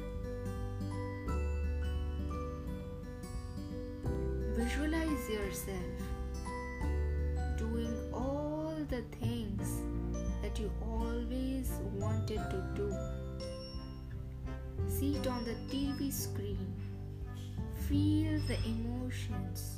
[5.31, 5.97] Yourself
[7.57, 9.81] doing all the things
[10.41, 12.93] that you always wanted to do.
[14.87, 16.73] See it on the TV screen.
[17.87, 19.77] Feel the emotions.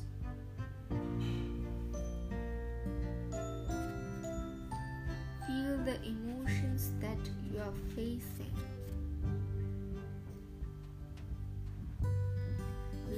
[5.45, 8.53] Feel the emotions that you are facing.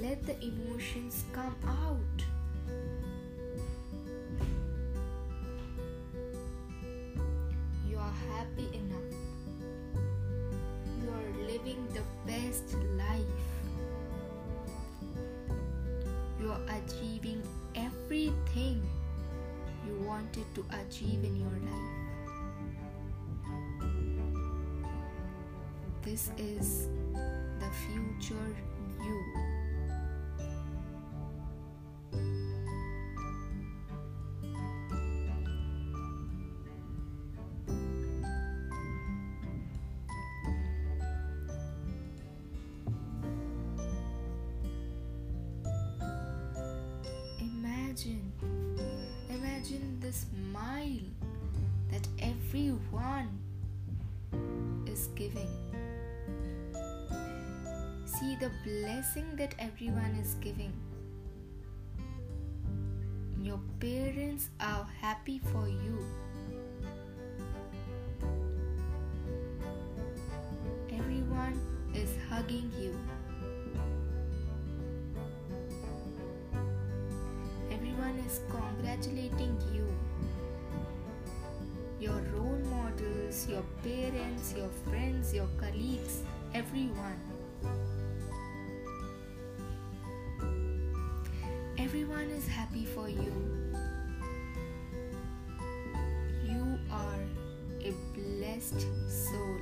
[0.00, 2.15] Let the emotions come out.
[26.16, 26.88] This is
[27.60, 28.34] the future
[29.04, 29.22] you.
[47.40, 48.32] Imagine,
[49.28, 51.12] imagine the smile
[51.90, 53.38] that everyone
[54.86, 55.50] is giving.
[58.18, 60.72] See the blessing that everyone is giving.
[63.42, 65.98] Your parents are happy for you.
[70.90, 71.60] Everyone
[71.94, 72.98] is hugging you.
[77.70, 79.86] Everyone is congratulating you.
[82.00, 86.22] Your role models, your parents, your friends, your colleagues,
[86.54, 87.25] everyone.
[91.98, 93.32] Everyone is happy for you.
[96.44, 97.24] You are
[97.80, 99.55] a blessed soul.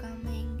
[0.00, 0.55] Coming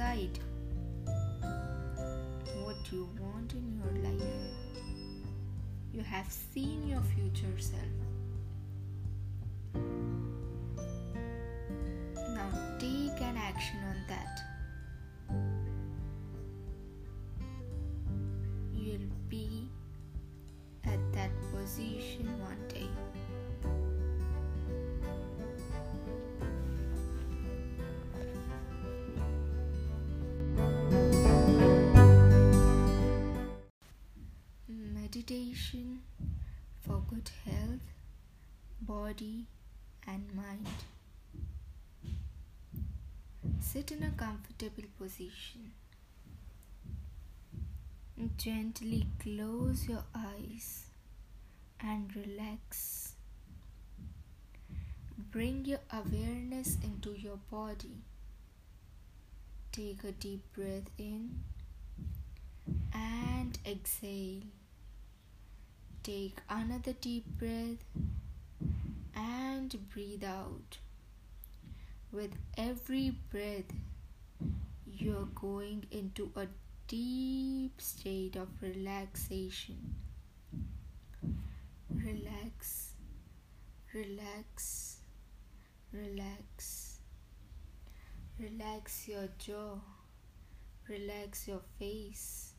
[0.00, 0.38] decide
[2.64, 4.22] what you want in your life.
[5.92, 7.99] You have seen your future self.
[35.60, 36.00] Meditation
[36.80, 37.80] for good health,
[38.80, 39.44] body,
[40.06, 40.66] and mind.
[43.60, 45.72] Sit in a comfortable position.
[48.38, 50.86] Gently close your eyes
[51.80, 53.14] and relax.
[55.30, 57.98] Bring your awareness into your body.
[59.72, 61.42] Take a deep breath in
[62.94, 64.42] and exhale.
[66.10, 67.84] Take another deep breath
[69.14, 70.78] and breathe out.
[72.10, 73.70] With every breath,
[74.84, 76.48] you're going into a
[76.88, 79.94] deep state of relaxation.
[81.94, 82.94] Relax,
[83.94, 84.96] relax,
[85.92, 86.98] relax.
[88.40, 89.78] Relax your jaw,
[90.88, 92.54] relax your face,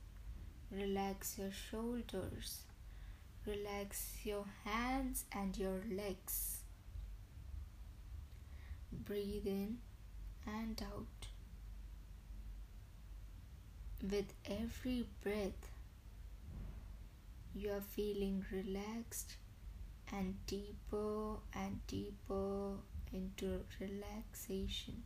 [0.72, 2.62] relax your shoulders,
[3.46, 6.62] relax your hands and your legs.
[8.92, 9.78] Breathe in
[10.46, 11.28] and out.
[14.02, 15.70] With every breath,
[17.54, 19.36] you are feeling relaxed
[20.12, 22.74] and deeper and deeper
[23.14, 25.04] into relaxation.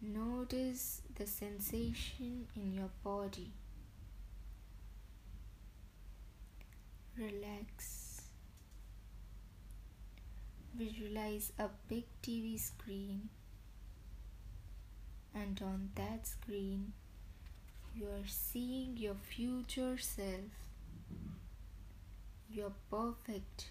[0.00, 3.52] Notice the sensation in your body.
[7.16, 8.22] Relax.
[10.74, 13.28] Visualize a big TV screen,
[15.32, 16.92] and on that screen,
[17.94, 20.50] you are seeing your future self.
[22.50, 23.70] You're perfect.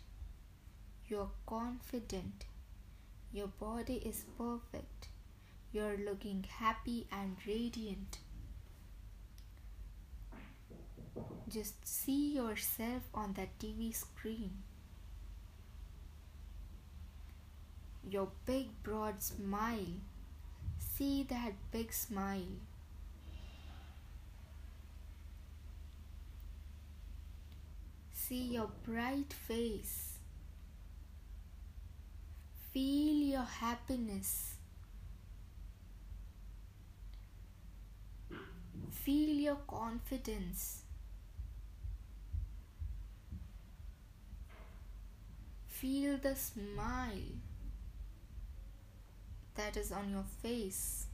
[1.08, 2.46] You're confident.
[3.34, 5.10] Your body is perfect.
[5.74, 8.20] You're looking happy and radiant.
[11.50, 14.64] Just see yourself on that TV screen.
[18.10, 20.02] Your big, broad smile.
[20.80, 22.60] See that big smile.
[28.14, 30.14] See your bright face.
[32.72, 34.56] Feel your happiness.
[38.90, 40.83] Feel your confidence.
[45.84, 47.34] Feel the smile
[49.56, 51.08] that is on your face.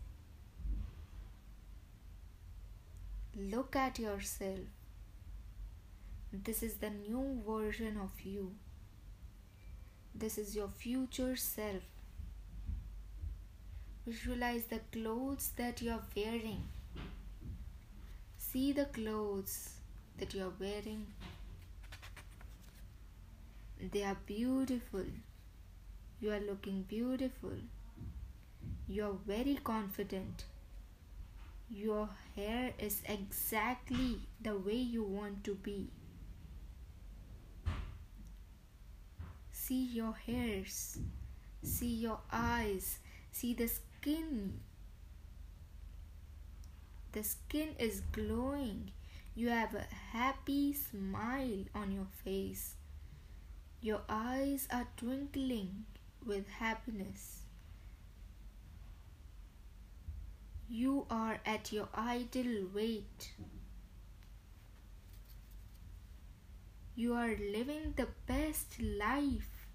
[3.35, 4.59] Look at yourself.
[6.31, 8.51] This is the new version of you.
[10.13, 11.81] This is your future self.
[14.05, 16.61] Visualize the clothes that you are wearing.
[18.37, 19.71] See the clothes
[20.19, 21.07] that you are wearing.
[23.79, 25.05] They are beautiful.
[26.19, 27.53] You are looking beautiful.
[28.87, 30.43] You are very confident.
[31.69, 35.87] Your hair is exactly the way you want to be.
[39.51, 40.97] See your hairs.
[41.63, 42.99] See your eyes.
[43.31, 44.59] See the skin.
[47.11, 48.91] The skin is glowing.
[49.35, 52.75] You have a happy smile on your face.
[53.81, 55.85] Your eyes are twinkling
[56.25, 57.43] with happiness.
[60.67, 63.31] You are at your ideal weight.
[66.95, 69.67] You are living the best life.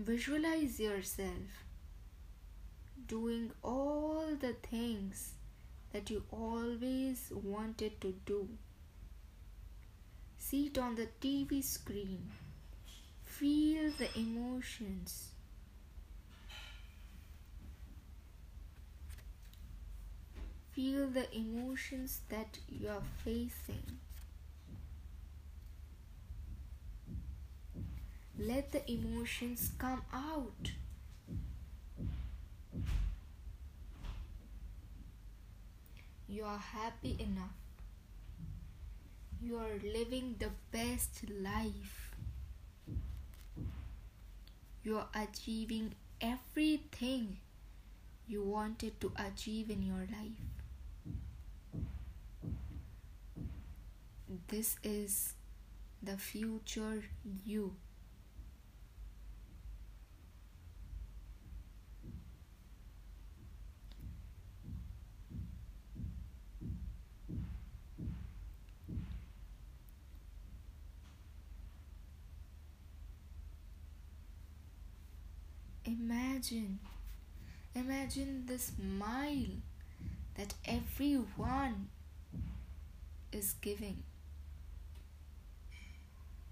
[0.00, 1.64] Visualize yourself
[3.06, 5.34] doing all the things
[5.92, 8.48] that you always wanted to do.
[10.44, 12.30] Sit on the TV screen.
[13.24, 15.28] Feel the emotions.
[20.72, 24.00] Feel the emotions that you are facing.
[28.36, 30.72] Let the emotions come out.
[36.28, 37.61] You are happy enough.
[39.42, 42.14] You are living the best life.
[44.84, 47.38] You are achieving everything
[48.28, 50.38] you wanted to achieve in your life.
[54.48, 55.34] This is
[56.02, 57.04] the future
[57.44, 57.76] you.
[75.92, 76.78] Imagine,
[77.74, 79.60] imagine the smile
[80.36, 81.88] that everyone
[83.32, 84.02] is giving.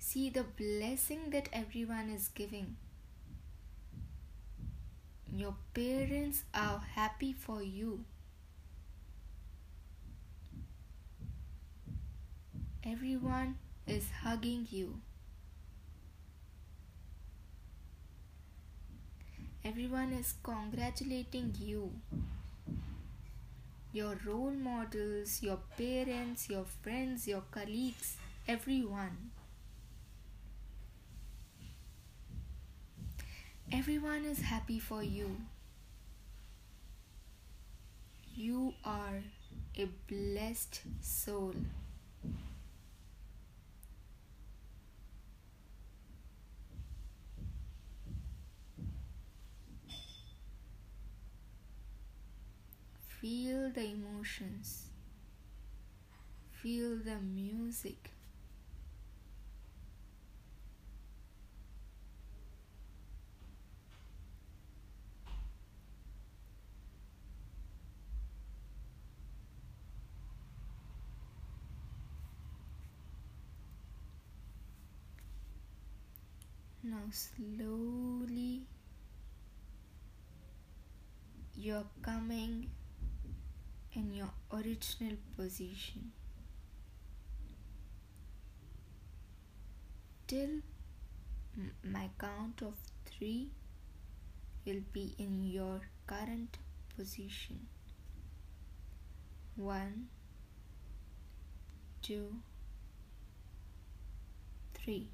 [0.00, 2.76] See the blessing that everyone is giving.
[5.32, 8.04] Your parents are happy for you.
[12.84, 15.00] Everyone is hugging you.
[19.64, 21.92] Everyone is congratulating you.
[23.92, 28.16] Your role models, your parents, your friends, your colleagues,
[28.48, 29.30] everyone.
[33.72, 35.36] Everyone is happy for you.
[38.34, 39.22] You are
[39.76, 41.54] a blessed soul.
[53.20, 54.86] Feel the emotions.
[56.52, 58.12] Feel the music.
[76.82, 78.66] Now slowly
[81.56, 82.70] you're coming
[83.94, 86.12] in your original position.
[90.26, 90.60] Till
[91.82, 92.74] my count of
[93.18, 93.50] 3
[94.64, 96.58] you'll be in your current
[96.96, 97.66] position.
[99.56, 100.08] 1
[102.02, 102.34] 2
[104.74, 105.08] 3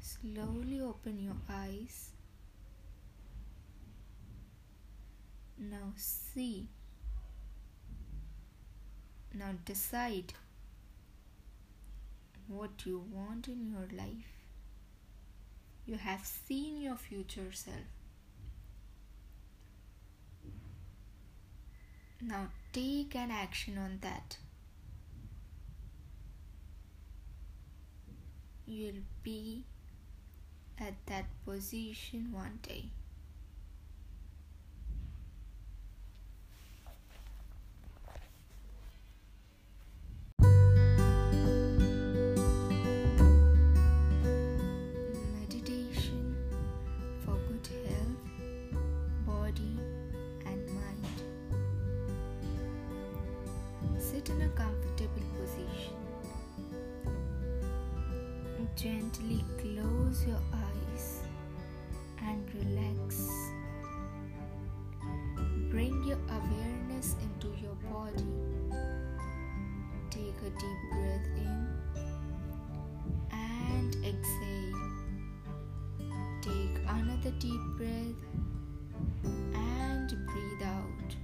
[0.00, 2.13] slowly open your eyes
[5.58, 6.68] Now see.
[9.32, 10.34] Now decide
[12.46, 14.32] what you want in your life.
[15.86, 17.76] You have seen your future self.
[22.20, 24.38] Now take an action on that.
[28.66, 29.64] You'll be
[30.78, 32.90] at that position one day.
[54.44, 55.94] A comfortable position.
[58.76, 61.22] Gently close your eyes
[62.26, 63.30] and relax.
[65.70, 68.24] Bring your awareness into your body.
[70.10, 71.68] Take a deep breath in
[73.32, 74.84] and exhale.
[76.42, 78.20] Take another deep breath
[79.54, 81.16] and breathe out.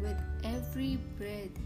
[0.00, 1.58] With every breath,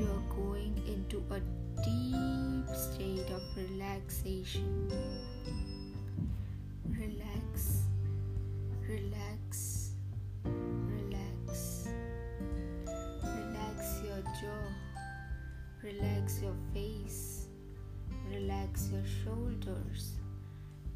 [0.00, 1.40] you are going into a
[1.84, 4.90] deep state of relaxation.
[6.88, 7.82] Relax,
[8.88, 9.90] relax,
[10.44, 11.88] relax.
[13.22, 14.66] Relax your jaw,
[15.82, 17.48] relax your face,
[18.30, 20.14] relax your shoulders,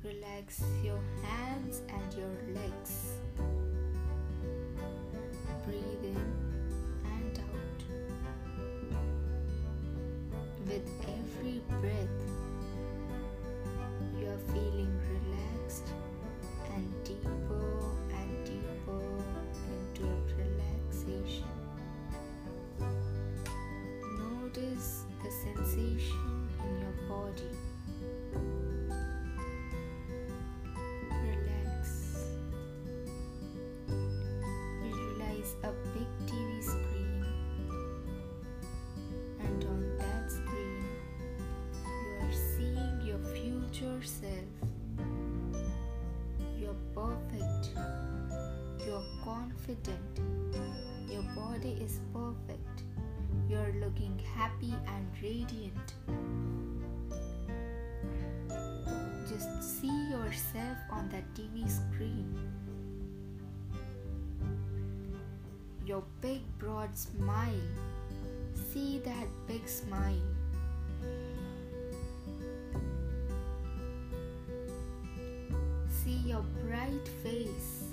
[0.03, 3.19] relax your hands and your legs.
[5.67, 6.34] Breathe in
[11.69, 12.34] breath,
[44.05, 44.53] yourself.
[46.61, 47.71] You're perfect.
[48.87, 50.21] You're confident.
[51.11, 52.83] Your body is perfect.
[53.49, 55.95] You're looking happy and radiant.
[59.27, 62.37] Just see yourself on that TV screen.
[65.87, 67.69] Your big, broad smile.
[68.71, 70.29] See that big smile.
[76.05, 77.85] See your bright face.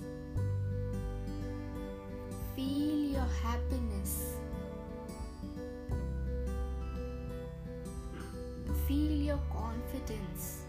[2.57, 4.36] Feel your happiness.
[8.86, 10.66] Feel your confidence.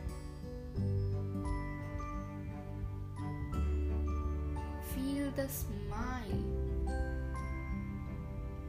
[4.94, 6.44] Feel the smile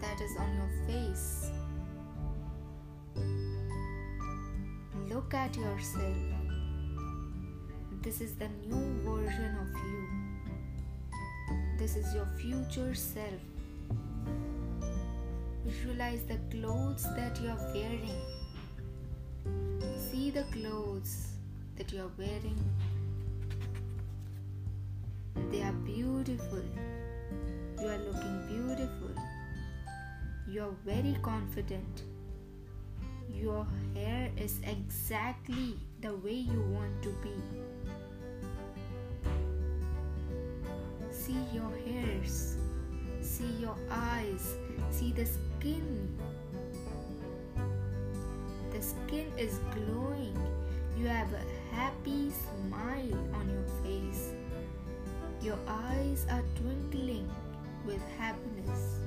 [0.01, 1.51] that is on your face.
[5.07, 6.42] Look at yourself.
[8.03, 10.01] This is the new version of you.
[11.77, 13.39] This is your future self.
[15.63, 18.19] Visualize the clothes that you are wearing.
[20.11, 21.29] See the clothes
[21.77, 22.59] that you are wearing.
[25.49, 26.61] They are beautiful.
[27.79, 29.15] You are looking beautiful.
[30.49, 32.03] You are very confident.
[33.33, 37.72] Your hair is exactly the way you want to be.
[41.23, 42.57] See your hairs,
[43.21, 44.57] see your eyes,
[44.91, 46.19] see the skin.
[48.73, 50.35] The skin is glowing.
[50.97, 54.33] You have a happy smile on your face.
[55.41, 57.31] Your eyes are twinkling
[57.85, 58.99] with happiness.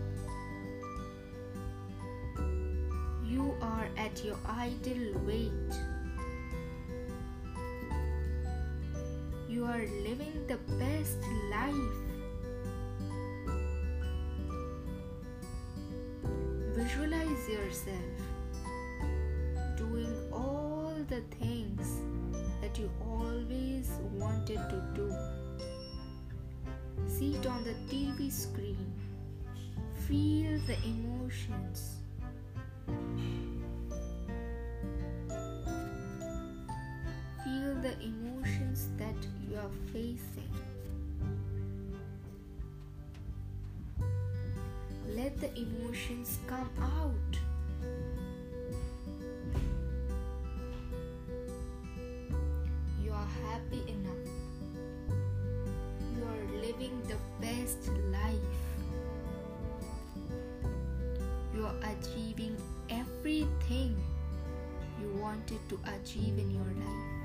[3.27, 5.53] You are at your ideal weight.
[9.51, 11.19] You are living the best
[11.53, 12.06] life.
[17.49, 17.97] Yourself
[19.77, 22.01] doing all the things
[22.61, 25.15] that you always wanted to do.
[27.07, 28.93] See it on the TV screen.
[30.09, 31.96] Feel the emotions.
[45.57, 47.13] Emotions come out.
[53.03, 54.29] You are happy enough.
[56.15, 58.53] You are living the best life.
[61.55, 62.57] You are achieving
[62.91, 63.97] everything
[65.01, 67.17] you wanted to achieve in your life.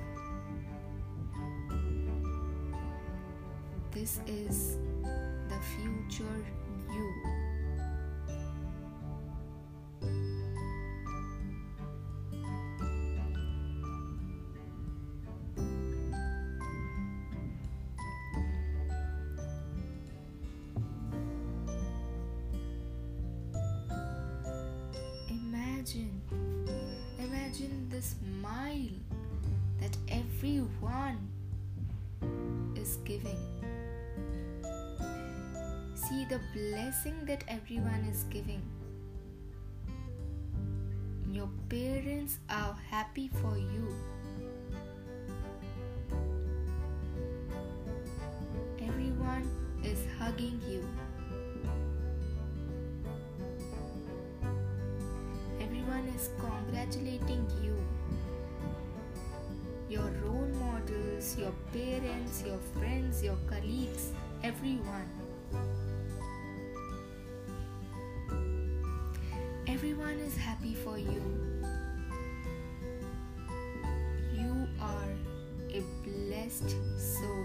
[3.91, 4.77] This is
[5.49, 6.45] the future
[33.11, 33.41] giving.
[35.95, 38.61] See the blessing that everyone is giving.
[41.29, 43.87] Your parents are happy for you.
[48.81, 49.45] Everyone
[49.83, 50.87] is hugging you.
[55.59, 57.75] Everyone is congratulating you.
[59.89, 60.40] Your role
[61.21, 64.11] your parents, your friends, your colleagues,
[64.43, 65.07] everyone.
[69.67, 71.21] Everyone is happy for you.
[74.33, 75.13] You are
[75.69, 77.40] a blessed soul.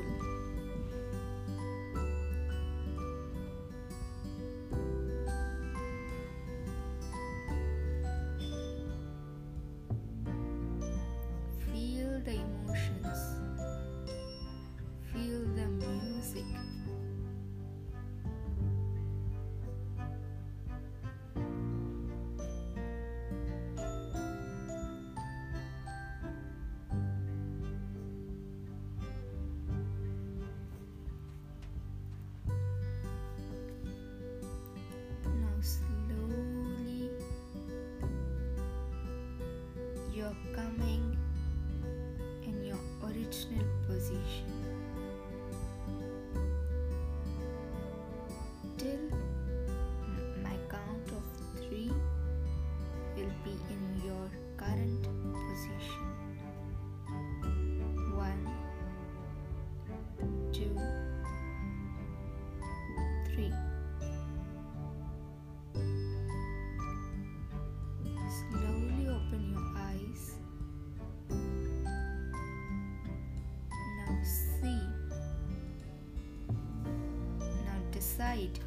[78.37, 78.59] Decide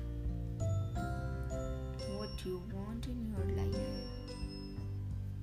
[2.18, 3.76] what you want in your life.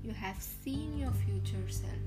[0.03, 2.06] You have seen your future self.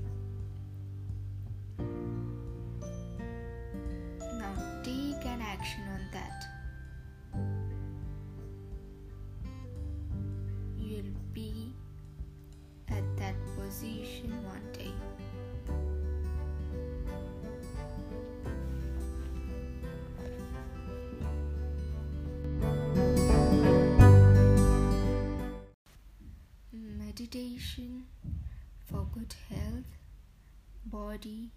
[31.10, 31.50] Body,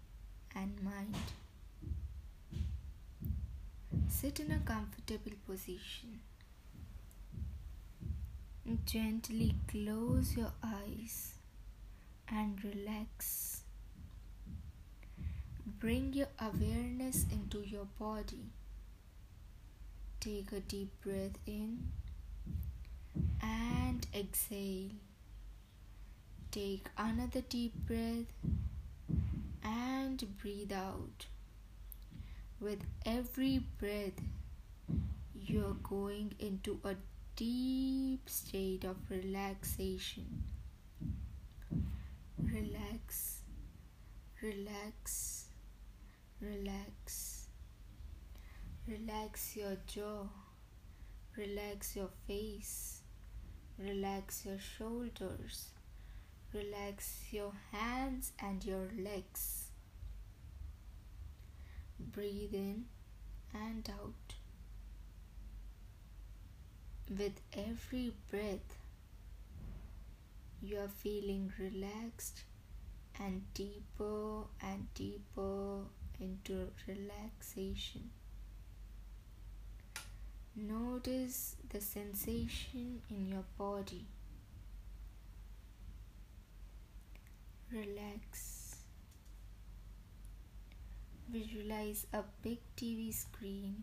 [0.56, 1.14] and mind.
[4.08, 6.18] Sit in a comfortable position.
[8.84, 11.34] Gently close your eyes
[12.28, 13.60] and relax.
[15.78, 18.46] Bring your awareness into your body.
[20.18, 21.92] Take a deep breath in
[23.40, 24.90] and exhale.
[26.50, 28.32] Take another deep breath
[29.64, 31.26] and breathe out.
[32.60, 34.20] With every breath,
[35.34, 36.94] you're going into a
[37.36, 40.44] deep state of relaxation.
[42.38, 43.40] Relax,
[44.42, 45.46] relax,
[46.40, 47.48] relax.
[48.86, 50.26] Relax your jaw,
[51.36, 53.00] relax your face,
[53.78, 55.70] relax your shoulders,
[56.54, 59.68] relax your hands and your legs.
[61.98, 62.84] Breathe in
[63.52, 64.34] and out.
[67.10, 68.78] With every breath,
[70.62, 72.44] you are feeling relaxed
[73.20, 75.80] and deeper and deeper
[76.20, 78.10] into relaxation.
[80.56, 84.06] Notice the sensation in your body.
[87.72, 88.76] Relax.
[91.28, 93.82] Visualize a big TV screen,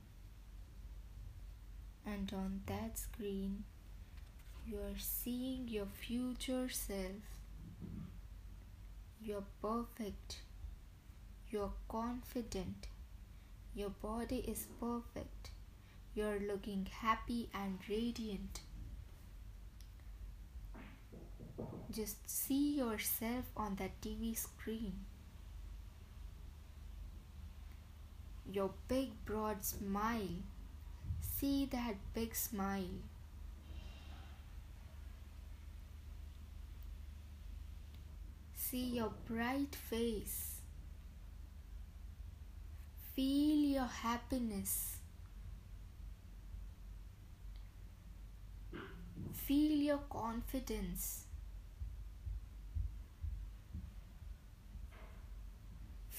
[2.05, 3.63] and on that screen,
[4.65, 7.25] you are seeing your future self.
[9.21, 10.39] You're perfect.
[11.49, 12.88] You're confident.
[13.75, 15.51] Your body is perfect.
[16.15, 18.61] You're looking happy and radiant.
[21.91, 24.93] Just see yourself on that TV screen.
[28.45, 30.43] Your big, broad smile.
[31.22, 33.01] See that big smile.
[38.55, 40.62] See your bright face.
[43.14, 44.97] Feel your happiness.
[49.34, 51.20] Feel your confidence.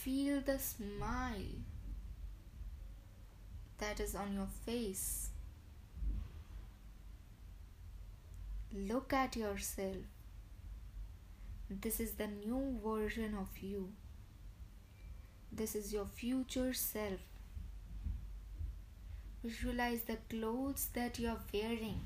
[0.02, 1.62] Feel the smile
[3.78, 5.28] that is on your face.
[8.74, 9.94] Look at yourself.
[11.70, 13.92] This is the new version of you.
[15.52, 17.20] This is your future self.
[19.44, 22.00] Visualize the clothes that you are wearing.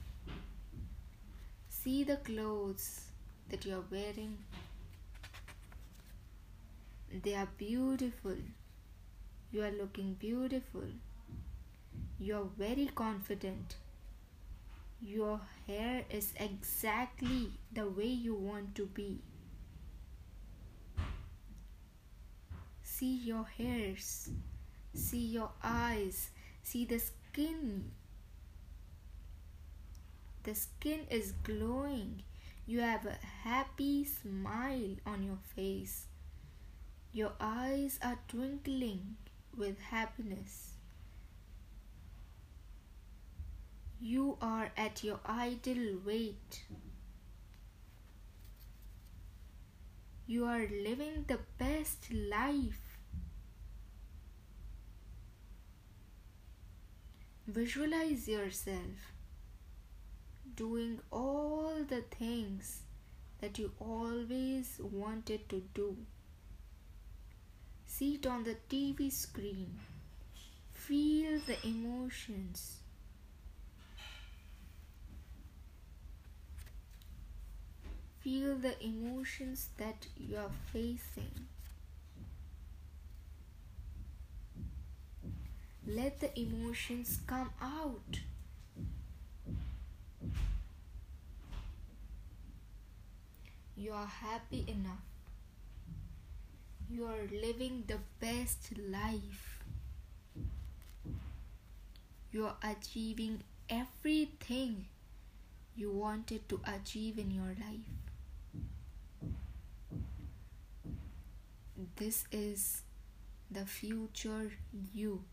[1.70, 3.07] See the clothes
[3.49, 4.36] that you are wearing.
[7.12, 8.36] They are beautiful.
[9.52, 10.84] You are looking beautiful.
[12.18, 13.76] You are very confident.
[15.00, 19.20] Your hair is exactly the way you want to be.
[22.82, 24.30] See your hairs.
[24.94, 26.30] See your eyes.
[26.62, 27.92] See the skin.
[30.42, 32.22] The skin is glowing.
[32.66, 36.07] You have a happy smile on your face.
[37.16, 39.16] Your eyes are twinkling
[39.56, 40.74] with happiness.
[43.98, 46.64] You are at your ideal weight.
[50.26, 52.98] You are living the best life.
[57.46, 59.14] Visualize yourself
[60.54, 62.82] doing all the things
[63.40, 65.96] that you always wanted to do.
[67.87, 69.78] See it on the TV screen.
[70.72, 72.80] Feel the emotions.
[78.20, 81.47] Feel the emotions that you are facing.
[85.87, 88.20] Let the emotions come out.
[93.76, 95.15] You are happy enough.
[96.91, 99.62] You are living the best life.
[102.30, 104.87] You are achieving everything
[105.76, 107.89] you wanted to achieve in your life.
[111.97, 112.82] This is
[113.51, 114.53] the future
[114.95, 115.24] you.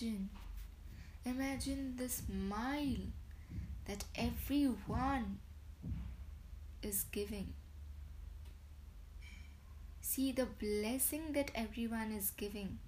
[0.00, 0.28] Imagine,
[1.24, 3.08] imagine the smile
[3.86, 5.38] that everyone
[6.82, 7.52] is giving.
[10.00, 12.80] See the blessing that everyone is giving.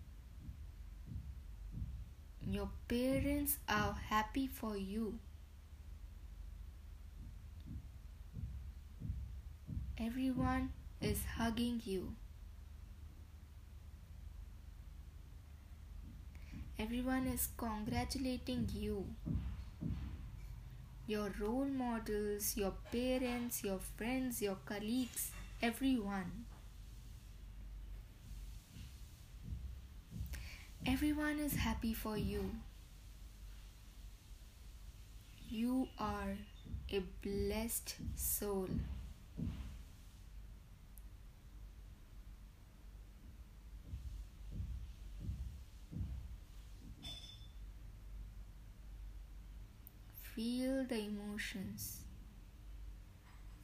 [2.45, 5.21] Your parents are happy for you.
[9.99, 12.17] Everyone is hugging you.
[16.81, 19.05] Everyone is congratulating you.
[21.07, 26.47] Your role models, your parents, your friends, your colleagues, everyone.
[30.87, 32.51] Everyone is happy for you.
[35.51, 36.39] You are
[36.91, 38.69] a blessed soul.
[50.35, 52.05] Feel the emotions.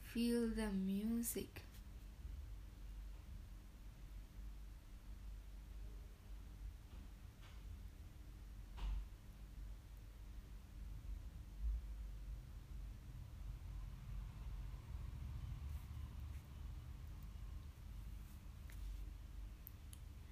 [0.03, 1.61] Feel the music.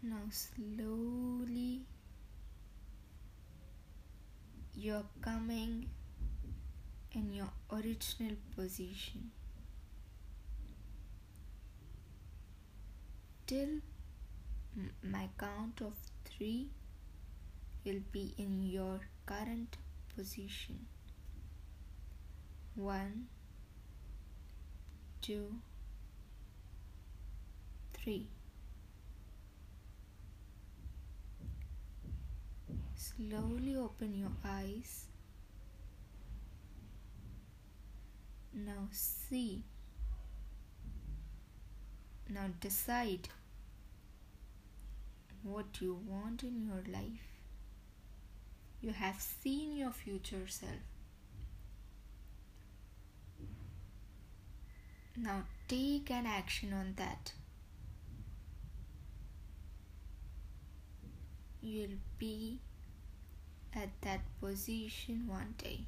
[0.01, 1.85] Now, slowly,
[4.75, 5.89] you're coming
[7.15, 9.31] in your original position
[13.47, 13.79] till
[15.01, 15.93] my count of
[16.25, 16.67] three
[17.85, 19.77] you'll be in your current
[20.15, 20.87] position.
[22.73, 23.27] One,
[25.21, 25.55] two,
[27.93, 28.27] three.
[32.95, 35.05] Slowly open your eyes.
[38.55, 39.63] Now see.
[42.29, 43.27] Now decide
[45.43, 47.27] what you want in your life.
[48.81, 50.71] You have seen your future self.
[55.17, 57.33] Now take an action on that.
[61.61, 62.59] You'll be
[63.75, 65.87] at that position one day.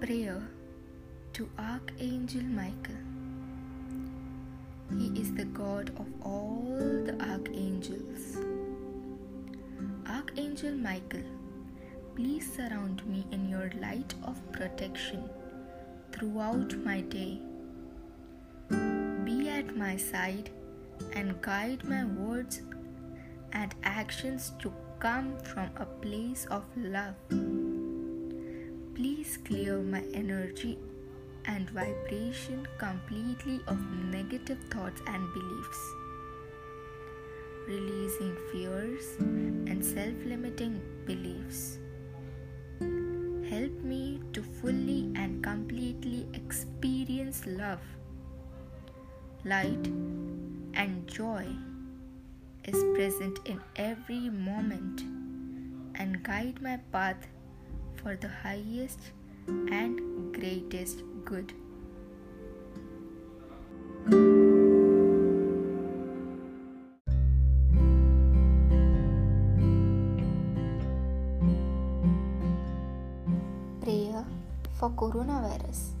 [0.00, 0.42] Prayer
[1.32, 3.02] to Archangel Michael.
[4.98, 8.36] He is the God of all the archangels.
[10.06, 11.24] Archangel Michael
[12.16, 15.28] Please surround me in your light of protection
[16.12, 17.38] throughout my day.
[19.22, 20.48] Be at my side
[21.12, 22.62] and guide my words
[23.52, 27.14] and actions to come from a place of love.
[28.94, 30.78] Please clear my energy
[31.44, 33.78] and vibration completely of
[34.10, 35.82] negative thoughts and beliefs,
[37.68, 41.78] releasing fears and self limiting beliefs.
[43.50, 47.80] Help me to fully and completely experience love,
[49.44, 49.86] light,
[50.74, 51.46] and joy
[52.66, 55.02] is present in every moment
[55.94, 57.28] and guide my path
[58.02, 58.98] for the highest
[59.46, 61.52] and greatest good.
[73.80, 74.24] Prayer
[74.74, 75.94] for coronavirus.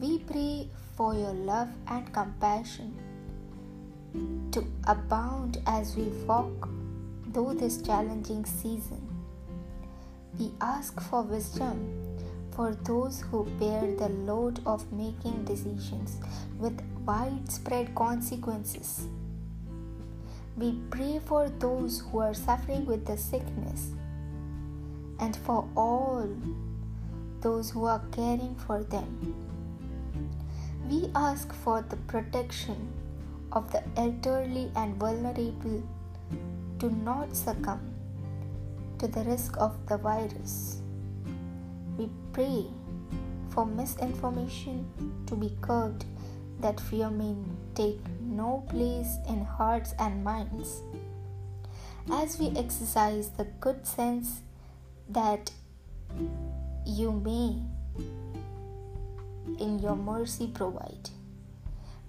[0.00, 2.96] We pray for your love and compassion
[4.52, 6.68] to abound as we walk
[7.32, 9.06] through this challenging season.
[10.38, 12.16] We ask for wisdom
[12.52, 16.18] for those who bear the load of making decisions
[16.58, 19.06] with widespread consequences.
[20.56, 23.92] We pray for those who are suffering with the sickness
[25.20, 26.28] and for all
[27.40, 29.34] those who are caring for them.
[30.88, 32.92] We ask for the protection
[33.52, 35.82] of the elderly and vulnerable
[36.78, 37.94] to not succumb
[38.98, 40.82] to the risk of the virus.
[41.96, 42.66] We pray
[43.50, 44.86] for misinformation
[45.26, 46.04] to be curbed,
[46.60, 47.34] that fear may
[47.74, 50.82] take no place in hearts and minds.
[52.10, 54.42] As we exercise the good sense
[55.08, 55.50] that
[56.86, 57.62] you may,
[59.58, 61.10] in your mercy, provide.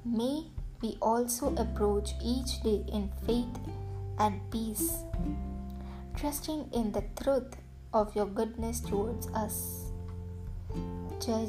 [0.06, 0.46] May
[0.82, 3.60] we also approach each day in faith
[4.18, 5.04] and peace,
[6.16, 7.56] trusting in the truth
[7.94, 9.92] of your goodness towards us.
[11.20, 11.48] Jai.